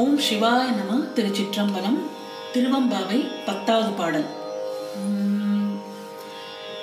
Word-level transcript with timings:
ஓம் 0.00 0.18
சிவாய 0.18 0.64
நம 0.78 0.94
திருச்சிற்றம்பலம் 1.16 1.98
திருவம்பாவை 2.52 3.18
பத்தாவது 3.46 3.90
பாடல். 3.90 4.26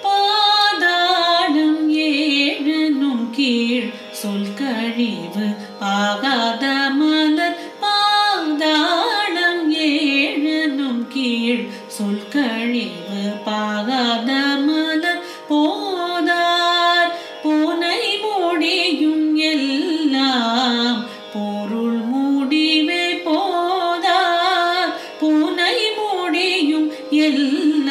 பாதாளம் 0.03 1.81
ஏழனும் 2.05 3.25
கீழ் 3.35 3.89
சொல் 4.21 4.53
கழிவு 4.59 5.47
ஆகாத 5.79 6.63
மலர். 6.99 7.59
பாதாளம் 7.83 9.63
ஏழனும் 9.89 11.03
கீழ் 11.13 11.63
சொல் 11.97 12.27
கழிவு 12.35 13.21
பாகாத 13.45 14.12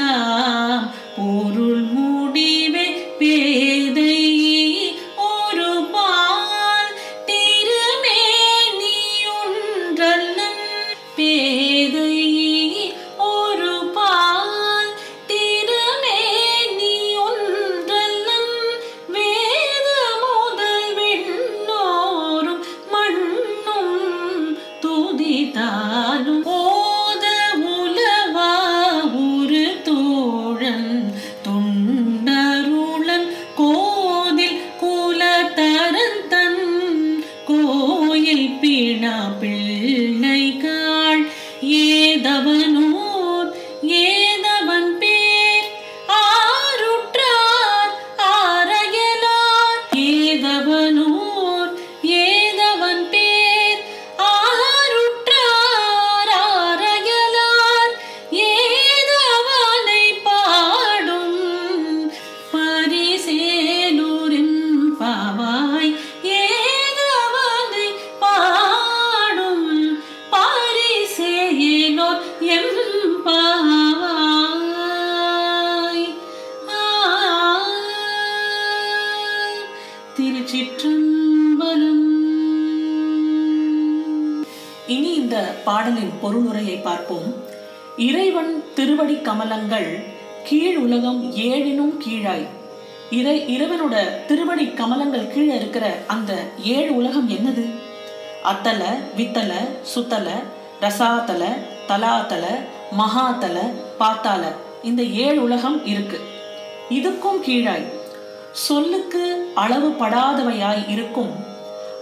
எல்லாம் 0.04 0.84
பொருள் 1.16 1.61
பிள்ளைகாள் 39.40 41.22
ஏதவனூர் 41.82 43.50
ஏ 43.94 44.21
திருச்சிற்றம்பலம். 80.18 82.02
இனி 84.86 85.14
இந்த 85.14 85.54
பாடலின் 85.64 86.10
பொருளுரையை 86.22 86.82
பார்ப்போம். 86.82 87.34
இறைவன் 87.96 88.64
திருவடி 88.74 89.14
கமலங்கள் 89.14 90.04
கீழ் 90.44 90.76
உலகம் 90.76 91.36
ஏழினும் 91.36 91.96
கீழாய். 91.98 92.46
இறை 93.10 93.44
இறைவனோட 93.56 94.24
திருவடி 94.26 94.66
கமலங்கள் 94.66 95.28
கீழே 95.28 95.54
இருக்கிற 95.54 96.02
அந்த 96.06 96.42
ஏழு 96.64 96.96
உலகம் 96.96 97.30
என்னது? 97.30 97.70
அத்தல 98.42 98.98
வித்தல 99.16 99.52
சுத்தல 99.82 100.42
ரசாத்தல 100.80 101.44
தலாத்தல 101.88 102.44
மகாத்தல 102.98 103.58
பாத்தால 104.00 104.42
இந்த 104.82 105.02
ஏழு 105.02 105.42
உலகம் 105.42 105.86
இருக்கு. 105.86 106.20
இதுக்கும் 106.90 107.40
கீழாய். 107.40 108.00
சொல்லுக்கு 108.52 109.52
அளவு 109.54 109.88
படாதவையாய் 109.88 110.88
இருக்கும். 110.88 111.30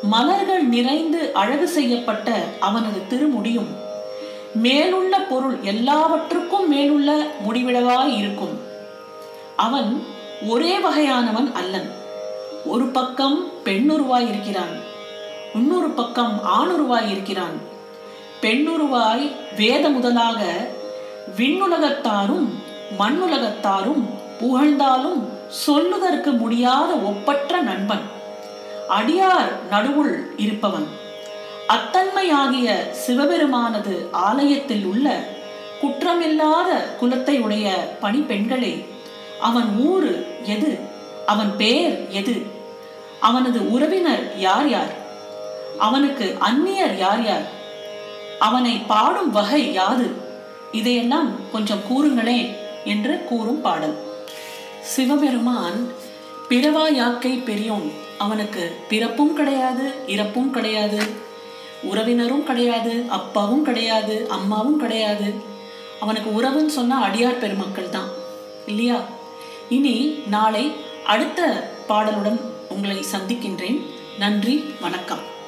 மலர்கள் 0.02 0.64
நிறைந்து 0.64 1.32
அழகு 1.32 1.68
செய்யப்பட்ட 1.68 2.44
அவனது 2.60 3.02
திருமுடியும் 3.10 3.68
மேலுள்ள 4.54 5.20
பொருள் 5.20 5.58
எல்லாவற்றுக்கும் 5.62 6.68
மேலுள்ள 6.68 7.26
முடிவிடவாய் 7.48 8.16
இருக்கும். 8.16 8.60
அவன் 9.56 10.02
ஒரே 10.48 10.78
வகையானவன் 10.78 11.52
அல்லன். 11.52 11.98
ஒரு 12.66 12.86
பக்கம் 12.86 13.48
பெண்ணுருவாய் 13.64 14.28
இருக்கிறான் 14.28 14.88
இன்னொரு 15.54 15.90
பக்கம் 15.90 16.40
ஆணுருவாய் 16.44 17.10
இருக்கிறான் 17.10 17.60
பெண்ணுருவாய் 18.42 19.30
வேத 19.56 19.88
முதலாக 19.88 20.68
விண்ணுலகத்தாரும் 21.36 22.48
மண்ணுலகத்தாரும் 22.98 24.04
புகழ்ந்தாலும் 24.38 25.38
சொல்லுதற்கு 25.50 26.32
முடியாத 26.32 26.92
ஒப்பற்ற 26.94 27.60
நண்பன். 27.60 28.00
அடியார் 28.88 29.52
நடுவுள் 29.70 30.34
இருப்பவன். 30.36 30.86
அத்தன்மையாகிய 31.68 32.90
சிவபெருமானது 32.90 34.08
ஆலயத்தில் 34.12 34.84
உள்ள 34.84 35.24
குற்றமில்லாத 35.82 36.70
குலத்தை 37.00 37.40
உடைய 37.40 37.96
பணிப்பெண்களே 38.02 38.84
அவன் 39.40 39.76
ஊரு 39.78 40.26
எது? 40.42 40.78
அவன் 41.26 41.56
பெயர் 41.56 42.08
எது? 42.08 42.46
அவனது 43.20 43.70
உறவினர் 43.70 44.38
யார் 44.38 44.68
யார்? 44.68 44.92
அவனுக்கு 45.78 46.36
அந்நியர் 46.40 46.96
யார் 46.96 47.24
யார்? 47.24 47.42
அவனை 48.38 48.82
பாடும் 48.86 49.30
வகை 49.30 49.72
யாது? 49.72 50.10
இதையெல்லாம் 50.72 51.50
கொஞ்சம் 51.52 51.80
கூறுங்களேன் 51.90 52.56
என்று 52.84 53.24
கூறும் 53.24 53.60
பாடல். 53.60 54.08
சிவபெருமான் 54.82 55.88
பிறவா 56.48 56.94
யாக்கை 56.94 57.32
பெரியோன்? 57.32 57.92
அவனுக்கு 58.18 58.76
பிறப்பும் 58.88 59.34
கிடையாது 59.34 59.92
இறப்பும் 60.06 60.50
கிடையாது. 60.50 60.98
உறவினரும் 61.82 62.44
கிடையாது 62.44 63.04
அப்பாவும் 63.08 63.62
கிடையாது 63.62 64.26
அம்மாவும் 64.28 64.78
கிடையாது. 64.78 65.34
அவனுக்கு 66.00 66.42
உறவுன்னு 66.42 66.66
சொன்னா 66.66 67.08
அடியார் 67.08 67.38
பெருமக்கள் 67.38 67.88
தான். 67.88 68.08
இல்லையா? 68.66 69.04
இனி 69.68 70.22
நாளை 70.26 70.72
அடுத்த 71.06 71.70
பாடலுடன் 71.88 72.40
உங்களை 72.68 73.02
சந்திக்கின்றேன். 73.02 73.86
நன்றி 74.18 74.74
வணக்கம். 74.80 75.38